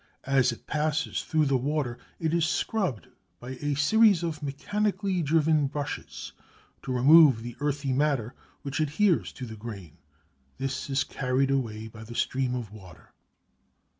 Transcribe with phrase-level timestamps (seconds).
[0.25, 3.09] As it passes through the water it is scrubbed
[3.39, 6.31] by a series of mechanically driven brushes
[6.81, 8.33] to remove the earthy matter
[8.63, 9.97] which adheres to the grain.
[10.57, 13.11] This is carried away by the stream of water.